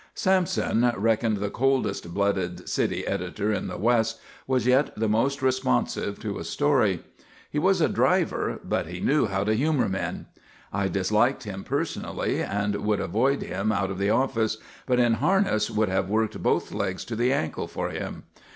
[0.15, 6.17] Sampson, reckoned the coldest blooded city editor in the West, was yet the most responsive
[6.21, 7.03] to a story.
[7.51, 10.25] He was a driver, but he knew how to humour men.
[10.73, 15.69] I disliked him personally, and would avoid him out of the office, but in harness
[15.69, 18.23] would have worked both legs to the ankle for him.